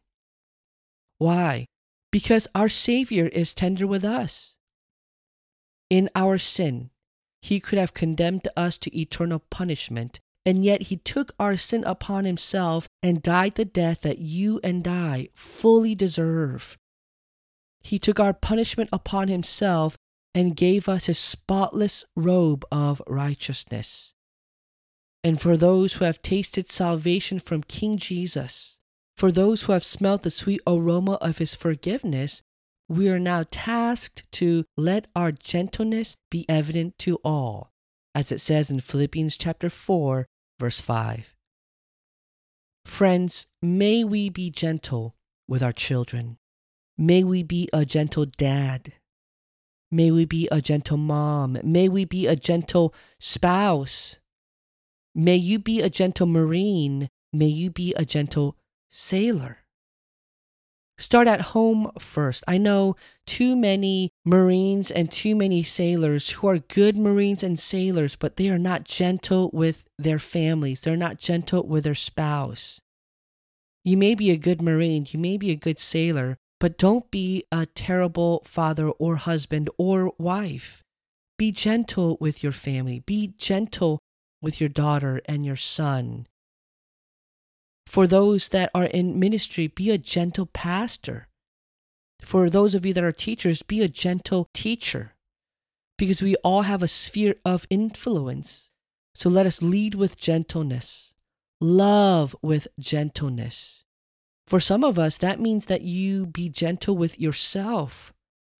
Why? 1.18 1.66
Because 2.10 2.48
our 2.54 2.68
Savior 2.68 3.26
is 3.26 3.54
tender 3.54 3.86
with 3.86 4.04
us. 4.04 4.56
In 5.88 6.10
our 6.14 6.38
sin, 6.38 6.90
He 7.40 7.60
could 7.60 7.78
have 7.78 7.94
condemned 7.94 8.48
us 8.56 8.76
to 8.78 8.98
eternal 8.98 9.38
punishment, 9.50 10.18
and 10.44 10.64
yet 10.64 10.82
He 10.82 10.96
took 10.96 11.32
our 11.38 11.56
sin 11.56 11.84
upon 11.84 12.24
Himself 12.24 12.88
and 13.02 13.22
died 13.22 13.54
the 13.54 13.64
death 13.64 14.00
that 14.02 14.18
you 14.18 14.58
and 14.64 14.86
I 14.88 15.28
fully 15.34 15.94
deserve. 15.94 16.76
He 17.82 17.98
took 17.98 18.18
our 18.18 18.34
punishment 18.34 18.90
upon 18.92 19.28
Himself 19.28 19.96
and 20.34 20.56
gave 20.56 20.88
us 20.88 21.06
his 21.06 21.18
spotless 21.18 22.04
robe 22.16 22.64
of 22.72 23.02
righteousness. 23.06 24.14
And 25.24 25.40
for 25.40 25.56
those 25.56 25.94
who 25.94 26.04
have 26.04 26.22
tasted 26.22 26.70
salvation 26.70 27.38
from 27.38 27.62
King 27.62 27.96
Jesus, 27.96 28.80
for 29.16 29.30
those 29.30 29.62
who 29.62 29.72
have 29.72 29.84
smelt 29.84 30.22
the 30.22 30.30
sweet 30.30 30.60
aroma 30.66 31.12
of 31.14 31.38
his 31.38 31.54
forgiveness, 31.54 32.42
we 32.88 33.08
are 33.08 33.20
now 33.20 33.44
tasked 33.50 34.24
to 34.32 34.64
let 34.76 35.06
our 35.14 35.32
gentleness 35.32 36.16
be 36.30 36.44
evident 36.48 36.98
to 36.98 37.16
all, 37.24 37.72
as 38.14 38.32
it 38.32 38.40
says 38.40 38.70
in 38.70 38.80
Philippians 38.80 39.36
chapter 39.36 39.70
4, 39.70 40.26
verse 40.58 40.80
5. 40.80 41.34
Friends, 42.84 43.46
may 43.62 44.02
we 44.02 44.28
be 44.28 44.50
gentle 44.50 45.14
with 45.46 45.62
our 45.62 45.72
children. 45.72 46.38
May 46.98 47.22
we 47.22 47.42
be 47.42 47.68
a 47.72 47.84
gentle 47.84 48.26
dad 48.26 48.94
May 49.92 50.10
we 50.10 50.24
be 50.24 50.48
a 50.50 50.62
gentle 50.62 50.96
mom. 50.96 51.58
May 51.62 51.86
we 51.88 52.06
be 52.06 52.26
a 52.26 52.34
gentle 52.34 52.94
spouse. 53.20 54.16
May 55.14 55.36
you 55.36 55.58
be 55.58 55.82
a 55.82 55.90
gentle 55.90 56.26
Marine. 56.26 57.10
May 57.30 57.46
you 57.46 57.70
be 57.70 57.92
a 57.94 58.06
gentle 58.06 58.56
sailor. 58.88 59.58
Start 60.96 61.28
at 61.28 61.52
home 61.52 61.90
first. 61.98 62.42
I 62.48 62.56
know 62.56 62.96
too 63.26 63.54
many 63.54 64.10
Marines 64.24 64.90
and 64.90 65.10
too 65.10 65.34
many 65.34 65.62
sailors 65.62 66.30
who 66.30 66.48
are 66.48 66.58
good 66.58 66.96
Marines 66.96 67.42
and 67.42 67.58
sailors, 67.58 68.16
but 68.16 68.36
they 68.36 68.48
are 68.48 68.58
not 68.58 68.84
gentle 68.84 69.50
with 69.52 69.84
their 69.98 70.18
families. 70.18 70.80
They're 70.80 70.96
not 70.96 71.18
gentle 71.18 71.66
with 71.66 71.84
their 71.84 71.94
spouse. 71.94 72.80
You 73.84 73.96
may 73.98 74.14
be 74.14 74.30
a 74.30 74.36
good 74.38 74.62
Marine, 74.62 75.06
you 75.10 75.18
may 75.18 75.36
be 75.36 75.50
a 75.50 75.56
good 75.56 75.78
sailor, 75.78 76.38
but 76.62 76.78
don't 76.78 77.10
be 77.10 77.44
a 77.50 77.66
terrible 77.66 78.40
father 78.44 78.88
or 78.90 79.16
husband 79.16 79.68
or 79.78 80.12
wife. 80.16 80.84
Be 81.36 81.50
gentle 81.50 82.16
with 82.20 82.44
your 82.44 82.52
family. 82.52 83.00
Be 83.00 83.34
gentle 83.36 83.98
with 84.40 84.60
your 84.60 84.68
daughter 84.68 85.20
and 85.26 85.44
your 85.44 85.56
son. 85.56 86.28
For 87.88 88.06
those 88.06 88.50
that 88.50 88.70
are 88.76 88.84
in 88.84 89.18
ministry, 89.18 89.66
be 89.66 89.90
a 89.90 89.98
gentle 89.98 90.46
pastor. 90.46 91.26
For 92.20 92.48
those 92.48 92.76
of 92.76 92.86
you 92.86 92.92
that 92.94 93.02
are 93.02 93.10
teachers, 93.10 93.62
be 93.62 93.82
a 93.82 93.88
gentle 93.88 94.48
teacher. 94.54 95.14
Because 95.98 96.22
we 96.22 96.36
all 96.44 96.62
have 96.62 96.84
a 96.84 96.86
sphere 96.86 97.34
of 97.44 97.66
influence. 97.70 98.70
So 99.16 99.28
let 99.28 99.46
us 99.46 99.62
lead 99.62 99.96
with 99.96 100.16
gentleness, 100.16 101.16
love 101.60 102.36
with 102.40 102.68
gentleness. 102.78 103.84
For 104.46 104.60
some 104.60 104.84
of 104.84 104.98
us, 104.98 105.18
that 105.18 105.40
means 105.40 105.66
that 105.66 105.82
you 105.82 106.26
be 106.26 106.48
gentle 106.48 106.96
with 106.96 107.18
yourself. 107.18 108.12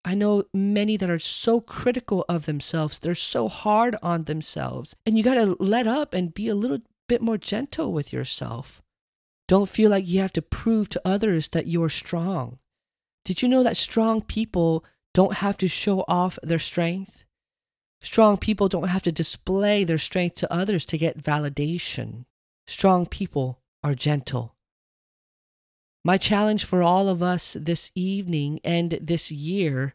I 0.05 0.15
know 0.15 0.45
many 0.53 0.97
that 0.97 1.11
are 1.11 1.19
so 1.19 1.61
critical 1.61 2.25
of 2.29 2.47
themselves, 2.47 2.99
they're 2.99 3.15
so 3.15 3.49
hard 3.49 3.97
on 4.03 4.25
themselves, 4.25 4.97
and 5.07 5.17
you 5.17 5.23
got 5.23 5.35
to 5.35 5.57
let 5.61 5.87
up 5.87 6.12
and 6.12 6.35
be 6.35 6.49
a 6.49 6.55
little 6.55 6.79
bit 7.09 7.23
more 7.23 7.39
gentle 7.39 7.93
with 7.93 8.12
yourself. 8.12 8.83
Don't 9.47 9.69
feel 9.69 9.91
like 9.91 10.09
you 10.09 10.21
have 10.21 10.33
to 10.33 10.43
prove 10.43 10.89
to 10.91 11.03
others 11.05 11.49
that 11.51 11.67
you're 11.67 11.89
strong. 11.89 12.59
Did 13.25 13.43
you 13.43 13.49
know 13.49 13.62
that 13.62 13.77
strong 13.77 14.23
people 14.23 14.85
don't 15.15 15.35
have 15.35 15.57
to 15.59 15.69
show 15.69 16.05
off 16.09 16.39
their 16.43 16.59
strength? 16.59 17.25
Strong 18.01 18.39
people 18.39 18.67
don't 18.67 18.89
have 18.89 19.03
to 19.03 19.12
display 19.12 19.85
their 19.85 19.99
strength 19.99 20.37
to 20.37 20.53
others 20.53 20.85
to 20.87 20.99
get 20.99 21.23
validation. 21.23 22.25
Strong 22.67 23.07
people 23.07 23.61
are 23.85 23.95
gentle. 23.95 24.57
My 26.05 26.17
challenge 26.17 26.65
for 26.65 26.83
all 26.83 27.09
of 27.09 27.23
us 27.23 27.57
this 27.61 27.93
evening 27.95 28.61
and 28.65 28.99
this 29.01 29.31
year 29.31 29.95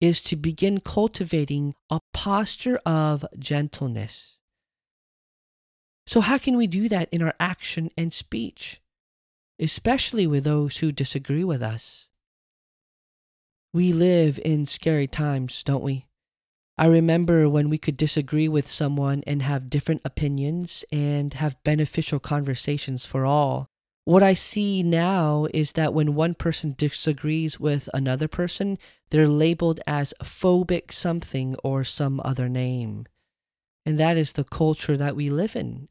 is 0.00 0.20
to 0.22 0.36
begin 0.36 0.80
cultivating 0.80 1.74
a 1.90 2.00
posture 2.12 2.80
of 2.86 3.24
gentleness. 3.38 4.40
So, 6.06 6.20
how 6.20 6.38
can 6.38 6.56
we 6.56 6.66
do 6.66 6.88
that 6.88 7.08
in 7.10 7.22
our 7.22 7.34
action 7.40 7.90
and 7.96 8.12
speech, 8.12 8.80
especially 9.58 10.26
with 10.26 10.44
those 10.44 10.78
who 10.78 10.92
disagree 10.92 11.44
with 11.44 11.62
us? 11.62 12.10
We 13.72 13.92
live 13.92 14.38
in 14.44 14.66
scary 14.66 15.06
times, 15.06 15.62
don't 15.62 15.82
we? 15.82 16.06
I 16.78 16.86
remember 16.86 17.48
when 17.48 17.68
we 17.68 17.78
could 17.78 17.96
disagree 17.96 18.48
with 18.48 18.66
someone 18.66 19.22
and 19.26 19.42
have 19.42 19.70
different 19.70 20.02
opinions 20.04 20.84
and 20.92 21.34
have 21.34 21.62
beneficial 21.64 22.18
conversations 22.20 23.04
for 23.04 23.24
all. 23.24 23.71
What 24.04 24.22
I 24.22 24.34
see 24.34 24.82
now 24.82 25.46
is 25.54 25.72
that 25.72 25.94
when 25.94 26.14
one 26.14 26.34
person 26.34 26.74
disagrees 26.76 27.60
with 27.60 27.88
another 27.94 28.26
person, 28.26 28.78
they're 29.10 29.28
labeled 29.28 29.80
as 29.86 30.12
phobic 30.22 30.90
something 30.90 31.54
or 31.62 31.84
some 31.84 32.20
other 32.24 32.48
name. 32.48 33.06
And 33.86 33.98
that 33.98 34.16
is 34.16 34.32
the 34.32 34.44
culture 34.44 34.96
that 34.96 35.14
we 35.14 35.30
live 35.30 35.54
in. 35.54 35.88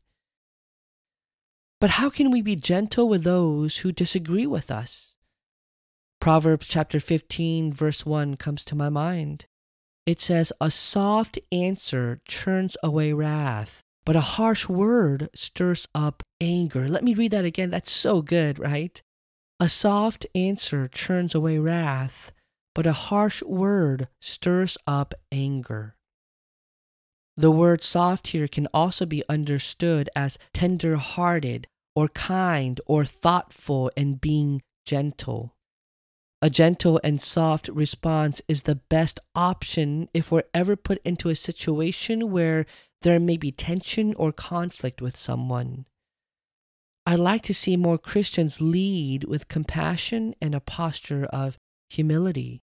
But 1.79 1.91
how 1.91 2.09
can 2.09 2.31
we 2.31 2.41
be 2.41 2.55
gentle 2.55 3.07
with 3.07 3.23
those 3.23 3.77
who 3.77 3.91
disagree 3.91 4.45
with 4.45 4.69
us? 4.69 5.15
Proverbs 6.19 6.67
chapter 6.67 6.99
15, 6.99 7.73
verse 7.73 8.05
1 8.05 8.35
comes 8.35 8.63
to 8.65 8.75
my 8.75 8.89
mind. 8.89 9.45
It 10.05 10.19
says, 10.19 10.53
A 10.61 10.69
soft 10.69 11.39
answer 11.51 12.21
turns 12.27 12.77
away 12.83 13.13
wrath, 13.13 13.83
but 14.05 14.15
a 14.15 14.21
harsh 14.21 14.67
word 14.67 15.29
stirs 15.35 15.87
up 15.93 16.23
anger. 16.39 16.87
Let 16.87 17.03
me 17.03 17.13
read 17.13 17.31
that 17.31 17.45
again. 17.45 17.69
That's 17.69 17.91
so 17.91 18.21
good, 18.21 18.59
right? 18.59 19.01
A 19.59 19.69
soft 19.69 20.25
answer 20.33 20.87
churns 20.87 21.35
away 21.35 21.59
wrath, 21.59 22.31
but 22.73 22.87
a 22.87 22.93
harsh 22.93 23.43
word 23.43 24.07
stirs 24.19 24.77
up 24.87 25.13
anger. 25.31 25.95
The 27.37 27.51
word 27.51 27.81
soft 27.83 28.27
here 28.27 28.47
can 28.47 28.67
also 28.73 29.05
be 29.05 29.23
understood 29.29 30.09
as 30.15 30.37
tender 30.53 30.97
hearted 30.97 31.67
or 31.95 32.07
kind 32.09 32.81
or 32.85 33.05
thoughtful 33.05 33.91
and 33.95 34.19
being 34.19 34.61
gentle. 34.85 35.55
A 36.41 36.49
gentle 36.49 36.99
and 37.03 37.21
soft 37.21 37.67
response 37.67 38.41
is 38.47 38.63
the 38.63 38.75
best 38.89 39.19
option 39.35 40.09
if 40.13 40.31
we're 40.31 40.43
ever 40.53 40.75
put 40.75 40.99
into 41.05 41.29
a 41.29 41.35
situation 41.35 42.31
where 42.31 42.65
there 43.01 43.19
may 43.19 43.37
be 43.37 43.51
tension 43.51 44.13
or 44.15 44.31
conflict 44.31 45.01
with 45.01 45.15
someone. 45.15 45.85
I'd 47.05 47.19
like 47.19 47.41
to 47.43 47.53
see 47.53 47.77
more 47.77 47.97
Christians 47.97 48.61
lead 48.61 49.23
with 49.23 49.47
compassion 49.47 50.35
and 50.41 50.53
a 50.53 50.59
posture 50.59 51.25
of 51.25 51.57
humility. 51.89 52.61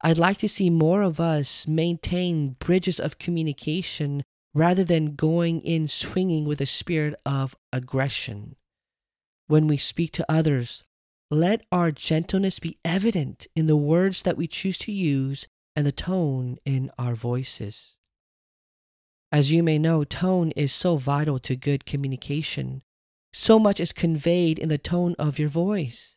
I'd 0.00 0.18
like 0.18 0.38
to 0.38 0.48
see 0.48 0.70
more 0.70 1.02
of 1.02 1.18
us 1.18 1.66
maintain 1.66 2.56
bridges 2.60 3.00
of 3.00 3.18
communication 3.18 4.22
rather 4.54 4.84
than 4.84 5.16
going 5.16 5.60
in 5.62 5.88
swinging 5.88 6.44
with 6.44 6.60
a 6.60 6.66
spirit 6.66 7.14
of 7.26 7.56
aggression. 7.72 8.54
When 9.48 9.66
we 9.66 9.76
speak 9.76 10.12
to 10.12 10.32
others, 10.32 10.84
let 11.30 11.66
our 11.72 11.90
gentleness 11.90 12.58
be 12.58 12.78
evident 12.84 13.48
in 13.56 13.66
the 13.66 13.76
words 13.76 14.22
that 14.22 14.36
we 14.36 14.46
choose 14.46 14.78
to 14.78 14.92
use 14.92 15.48
and 15.74 15.84
the 15.84 15.92
tone 15.92 16.58
in 16.64 16.90
our 16.96 17.14
voices. 17.14 17.97
As 19.30 19.52
you 19.52 19.62
may 19.62 19.78
know, 19.78 20.04
tone 20.04 20.52
is 20.52 20.72
so 20.72 20.96
vital 20.96 21.38
to 21.40 21.54
good 21.54 21.84
communication. 21.84 22.82
So 23.32 23.58
much 23.58 23.78
is 23.78 23.92
conveyed 23.92 24.58
in 24.58 24.70
the 24.70 24.78
tone 24.78 25.14
of 25.18 25.38
your 25.38 25.50
voice. 25.50 26.16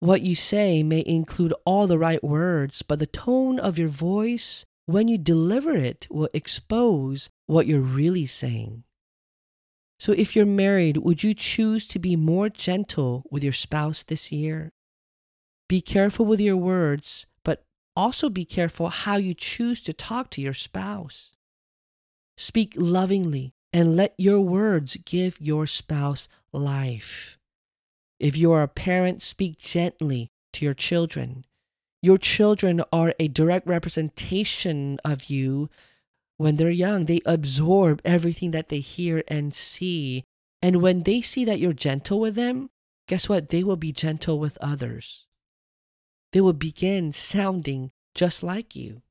What 0.00 0.22
you 0.22 0.36
say 0.36 0.84
may 0.84 1.02
include 1.04 1.52
all 1.64 1.88
the 1.88 1.98
right 1.98 2.22
words, 2.22 2.82
but 2.82 3.00
the 3.00 3.06
tone 3.06 3.58
of 3.58 3.78
your 3.78 3.88
voice, 3.88 4.64
when 4.86 5.08
you 5.08 5.18
deliver 5.18 5.74
it, 5.74 6.06
will 6.08 6.28
expose 6.32 7.28
what 7.46 7.66
you're 7.66 7.80
really 7.80 8.26
saying. 8.26 8.84
So, 9.98 10.12
if 10.12 10.36
you're 10.36 10.46
married, 10.46 10.98
would 10.98 11.24
you 11.24 11.34
choose 11.34 11.88
to 11.88 11.98
be 11.98 12.14
more 12.14 12.48
gentle 12.48 13.24
with 13.32 13.42
your 13.42 13.52
spouse 13.52 14.04
this 14.04 14.30
year? 14.30 14.70
Be 15.68 15.80
careful 15.80 16.24
with 16.24 16.40
your 16.40 16.56
words, 16.56 17.26
but 17.42 17.64
also 17.96 18.30
be 18.30 18.44
careful 18.44 18.90
how 18.90 19.16
you 19.16 19.34
choose 19.34 19.82
to 19.82 19.92
talk 19.92 20.30
to 20.30 20.40
your 20.40 20.54
spouse. 20.54 21.34
Speak 22.38 22.72
lovingly 22.76 23.52
and 23.72 23.96
let 23.96 24.14
your 24.16 24.40
words 24.40 24.96
give 25.04 25.40
your 25.40 25.66
spouse 25.66 26.28
life. 26.52 27.36
If 28.20 28.36
you 28.38 28.52
are 28.52 28.62
a 28.62 28.68
parent, 28.68 29.22
speak 29.22 29.58
gently 29.58 30.30
to 30.52 30.64
your 30.64 30.74
children. 30.74 31.44
Your 32.00 32.16
children 32.16 32.82
are 32.92 33.12
a 33.18 33.28
direct 33.28 33.66
representation 33.66 34.98
of 35.04 35.24
you 35.24 35.68
when 36.38 36.54
they're 36.54 36.70
young, 36.70 37.06
they 37.06 37.20
absorb 37.26 38.00
everything 38.04 38.52
that 38.52 38.68
they 38.68 38.78
hear 38.78 39.24
and 39.26 39.52
see. 39.52 40.24
And 40.62 40.80
when 40.80 41.02
they 41.02 41.20
see 41.20 41.44
that 41.44 41.58
you're 41.58 41.72
gentle 41.72 42.20
with 42.20 42.36
them, 42.36 42.70
guess 43.08 43.28
what? 43.28 43.48
They 43.48 43.64
will 43.64 43.76
be 43.76 43.92
gentle 43.92 44.38
with 44.38 44.56
others. 44.60 45.26
They 46.32 46.40
will 46.40 46.52
begin 46.52 47.10
sounding 47.10 47.90
just 48.14 48.44
like 48.44 48.76
you. 48.76 49.02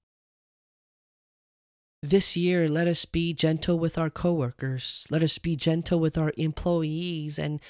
This 2.01 2.38
year, 2.38 2.70
let 2.70 2.88
us 2.88 3.06
be 3.06 3.34
gentle 3.34 3.80
with 3.80 3.98
our 3.98 4.10
coworkers. 4.10 5.08
Let 5.10 5.24
us 5.24 5.38
be 5.38 5.56
gentle 5.56 6.00
with 6.00 6.18
our 6.18 6.32
employees 6.38 7.39
and 7.39 7.62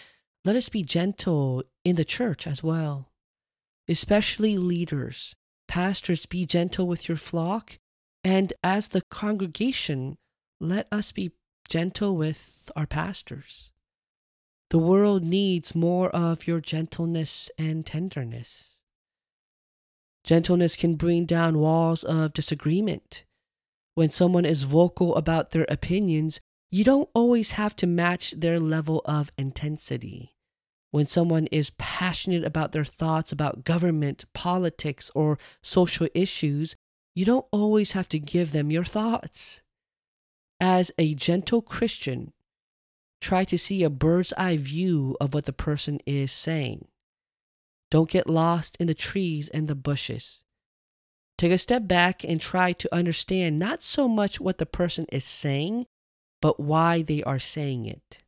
let 0.44 0.56
us 0.56 0.70
be 0.70 0.84
gentle 0.84 1.64
in 1.84 1.96
the 1.96 2.06
church 2.06 2.46
as 2.46 2.62
well. 2.62 3.10
Especially 3.88 4.58
leaders. 4.58 5.36
Pastors, 5.68 6.26
be 6.26 6.46
gentle 6.46 6.88
with 6.88 7.08
your 7.08 7.18
flock 7.18 7.78
and 8.28 8.52
as 8.62 8.90
the 8.90 9.04
congregation, 9.10 10.18
let 10.60 10.88
us 10.92 11.14
be 11.14 11.32
gentle 11.70 12.18
with 12.18 12.70
our 12.76 12.86
pastors. 12.86 13.72
The 14.70 14.80
world 14.80 15.24
needs 15.24 15.74
more 15.74 16.10
of 16.10 16.46
your 16.46 16.60
gentleness 16.60 17.50
and 17.58 17.86
tenderness. 17.86 18.82
Gentleness 20.26 20.76
can 20.76 20.96
bring 20.96 21.26
down 21.26 21.58
walls 21.60 22.04
of 22.04 22.34
disagreement. 22.34 23.24
When 23.98 24.12
someone 24.12 24.46
is 24.46 24.62
vocal 24.62 25.16
about 25.16 25.50
their 25.50 25.66
opinions, 25.70 26.40
you 26.70 26.84
don't 26.84 27.10
always 27.16 27.54
have 27.54 27.76
to 27.78 27.88
match 27.88 28.30
their 28.30 28.60
level 28.60 29.02
of 29.06 29.32
intensity. 29.40 30.36
When 30.92 31.08
someone 31.08 31.48
is 31.48 31.72
passionate 31.80 32.46
about 32.46 32.74
their 32.74 32.86
thoughts 32.86 33.32
about 33.32 33.64
government, 33.64 34.26
politics, 34.36 35.10
or 35.16 35.40
social 35.64 36.08
issues, 36.14 36.76
you 37.16 37.26
don't 37.26 37.48
always 37.52 37.94
have 37.94 38.08
to 38.10 38.20
give 38.20 38.52
them 38.52 38.70
your 38.70 38.84
thoughts. 38.84 39.64
As 40.60 40.92
a 41.00 41.16
gentle 41.16 41.64
Christian, 41.64 42.34
try 43.20 43.46
to 43.46 43.58
see 43.58 43.84
a 43.84 43.90
bird's 43.90 44.32
eye 44.34 44.58
view 44.58 45.18
of 45.20 45.34
what 45.34 45.46
the 45.46 45.54
person 45.54 46.02
is 46.06 46.32
saying. 46.32 46.88
Don't 47.90 48.12
get 48.12 48.30
lost 48.30 48.78
in 48.80 48.86
the 48.86 48.94
trees 48.94 49.50
and 49.50 49.68
the 49.68 49.74
bushes. 49.74 50.44
Take 51.38 51.52
a 51.52 51.58
step 51.58 51.88
back 51.88 52.24
and 52.24 52.42
try 52.42 52.74
to 52.74 52.96
understand 52.96 53.60
not 53.60 53.84
so 53.84 54.08
much 54.08 54.40
what 54.40 54.58
the 54.58 54.66
person 54.66 55.06
is 55.12 55.24
saying, 55.24 55.86
but 56.42 56.60
why 56.60 57.04
they 57.04 57.24
are 57.24 57.40
saying 57.40 57.86
it. 57.86 58.20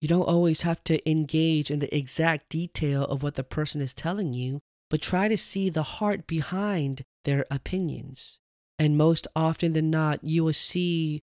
You 0.00 0.08
don't 0.08 0.28
always 0.28 0.62
have 0.62 0.84
to 0.84 1.10
engage 1.10 1.70
in 1.70 1.78
the 1.78 1.96
exact 1.96 2.50
detail 2.50 3.04
of 3.04 3.22
what 3.22 3.36
the 3.36 3.44
person 3.44 3.80
is 3.80 3.94
telling 3.94 4.34
you, 4.34 4.60
but 4.90 5.00
try 5.00 5.28
to 5.28 5.36
see 5.36 5.70
the 5.70 5.82
heart 5.82 6.26
behind 6.26 7.02
their 7.24 7.46
opinions. 7.50 8.38
And 8.78 8.98
most 8.98 9.26
often 9.34 9.72
than 9.72 9.90
not, 9.90 10.22
you 10.22 10.44
will 10.44 10.52
see 10.52 11.22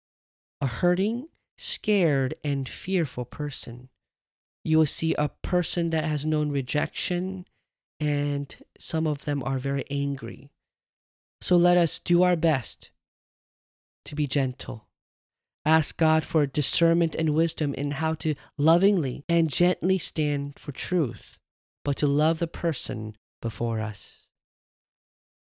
a 0.62 0.68
hurting, 0.68 1.28
scared, 1.58 2.36
and 2.44 2.68
fearful 2.68 3.26
person. 3.26 3.90
You 4.64 4.78
will 4.78 4.86
see 4.86 5.14
a 5.16 5.30
person 5.42 5.90
that 5.90 6.06
has 6.06 6.26
known 6.26 6.50
rejection, 6.52 7.46
and 8.02 8.58
some 8.80 9.06
of 9.06 9.26
them 9.26 9.44
are 9.44 9.60
very 9.60 9.86
angry. 9.92 10.50
So 11.40 11.56
let 11.56 11.78
us 11.78 12.00
do 12.00 12.24
our 12.24 12.36
best 12.36 12.90
to 14.06 14.16
be 14.16 14.26
gentle. 14.26 14.88
Ask 15.64 15.98
God 15.98 16.24
for 16.24 16.48
discernment 16.48 17.16
and 17.16 17.36
wisdom 17.36 17.76
in 17.76 17.92
how 17.92 18.16
to 18.16 18.34
lovingly 18.58 19.24
and 19.30 19.50
gently 19.50 20.00
stand 20.00 20.58
for 20.58 20.72
truth, 20.72 21.38
but 21.86 21.98
to 21.98 22.08
love 22.08 22.40
the 22.40 22.48
person 22.48 23.16
before 23.42 23.80
us. 23.80 24.28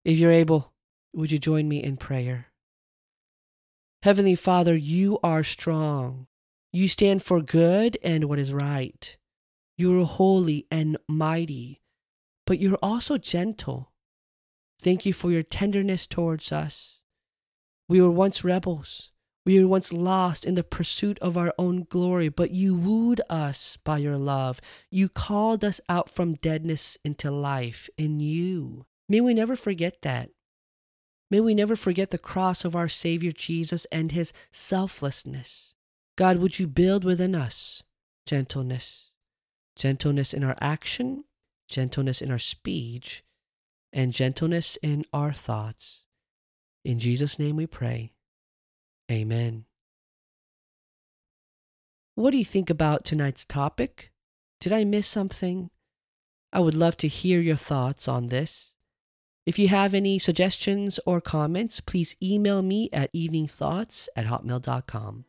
If 0.07 0.17
you're 0.17 0.33
able, 0.33 0.73
would 1.13 1.31
you 1.31 1.39
join 1.39 1.69
me 1.69 1.83
in 1.83 1.99
prayer? 1.99 2.47
Heavenly 4.03 4.35
Father, 4.35 4.75
you 4.75 5.19
are 5.23 5.43
strong. 5.43 6.29
You 6.73 6.89
stand 6.89 7.23
for 7.23 7.43
good 7.43 7.99
and 8.03 8.25
what 8.25 8.39
is 8.39 8.55
right. 8.55 9.17
You 9.77 10.01
are 10.01 10.07
holy 10.07 10.67
and 10.71 10.97
mighty, 11.09 11.83
but 12.49 12.59
you're 12.59 12.79
also 12.83 13.19
gentle. 13.19 13.93
Thank 14.81 15.05
you 15.05 15.13
for 15.13 15.31
your 15.31 15.43
tenderness 15.43 16.07
towards 16.07 16.51
us. 16.51 17.03
We 17.91 18.01
were 18.01 18.11
once 18.11 18.43
rebels. 18.43 19.13
We 19.45 19.61
were 19.63 19.69
once 19.69 19.93
lost 19.93 20.47
in 20.47 20.55
the 20.55 20.65
pursuit 20.65 21.19
of 21.19 21.37
our 21.37 21.53
own 21.59 21.85
glory, 21.91 22.31
but 22.31 22.51
you 22.51 22.75
wooed 22.75 23.21
us 23.29 23.77
by 23.85 23.99
your 23.99 24.17
love. 24.17 24.63
You 24.91 25.11
called 25.11 25.63
us 25.63 25.79
out 25.91 26.09
from 26.09 26.37
deadness 26.37 26.97
into 27.05 27.31
life 27.31 27.91
in 27.99 28.19
you. 28.19 28.87
May 29.11 29.21
we 29.21 29.35
never 29.35 29.55
forget 29.55 30.01
that. 30.01 30.31
May 31.31 31.41
we 31.41 31.53
never 31.55 31.77
forget 31.77 32.09
the 32.09 32.17
cross 32.17 32.65
of 32.65 32.75
our 32.75 32.89
Savior 32.89 33.31
Jesus 33.31 33.85
and 33.93 34.13
his 34.13 34.33
selflessness. 34.51 35.75
God, 36.17 36.39
would 36.39 36.59
you 36.59 36.67
build 36.67 37.05
within 37.05 37.35
us 37.35 37.83
gentleness, 38.25 39.11
gentleness 39.77 40.33
in 40.33 40.43
our 40.43 40.57
action, 40.63 41.25
gentleness 41.69 42.21
in 42.21 42.31
our 42.31 42.39
speech, 42.39 43.23
and 43.93 44.13
gentleness 44.13 44.77
in 44.83 45.05
our 45.13 45.33
thoughts. 45.33 46.07
In 46.85 46.99
Jesus' 46.99 47.39
name 47.39 47.57
we 47.57 47.67
pray. 47.67 48.13
Amen. 49.11 49.65
What 52.15 52.33
do 52.33 52.39
you 52.39 52.45
think 52.45 52.69
about 52.69 53.05
tonight's 53.05 53.45
topic? 53.45 54.11
Did 54.61 54.73
I 54.73 54.85
miss 54.85 55.07
something? 55.07 55.71
I 56.53 56.61
would 56.61 56.75
love 56.75 56.97
to 56.99 57.09
hear 57.09 57.41
your 57.41 57.57
thoughts 57.57 58.09
on 58.09 58.29
this. 58.29 58.77
If 59.47 59.59
you 59.59 59.69
have 59.69 59.95
any 59.95 60.19
suggestions 60.19 60.99
or 61.07 61.21
comments, 61.21 61.81
please 61.81 62.17
email 62.23 62.61
me 62.61 62.91
at 62.93 63.13
eveningthoughts 63.15 64.09
at 64.17 64.27
hotmail.com. 64.27 65.25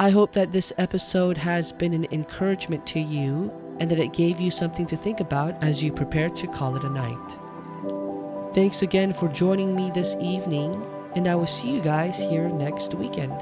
I 0.00 0.08
hope 0.08 0.32
that 0.32 0.50
this 0.50 0.72
episode 0.78 1.36
has 1.36 1.74
been 1.74 1.92
an 1.92 2.06
encouragement 2.10 2.86
to 2.86 2.98
you 2.98 3.52
and 3.80 3.90
that 3.90 3.98
it 3.98 4.14
gave 4.14 4.40
you 4.40 4.50
something 4.50 4.86
to 4.86 4.96
think 4.96 5.20
about 5.20 5.62
as 5.62 5.84
you 5.84 5.92
prepare 5.92 6.30
to 6.30 6.46
call 6.46 6.74
it 6.74 6.84
a 6.84 6.88
night. 6.88 8.54
Thanks 8.54 8.80
again 8.80 9.12
for 9.12 9.28
joining 9.28 9.76
me 9.76 9.90
this 9.90 10.16
evening, 10.18 10.82
and 11.16 11.28
I 11.28 11.34
will 11.34 11.46
see 11.46 11.70
you 11.70 11.82
guys 11.82 12.18
here 12.18 12.48
next 12.48 12.94
weekend. 12.94 13.34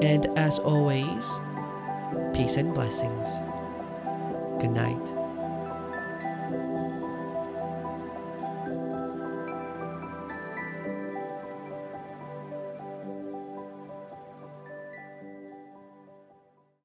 And 0.00 0.26
as 0.38 0.60
always, 0.60 1.28
peace 2.36 2.56
and 2.56 2.72
blessings. 2.72 3.42
Good 4.60 4.70
night. 4.70 5.17